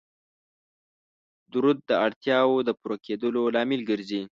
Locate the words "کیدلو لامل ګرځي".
3.05-4.21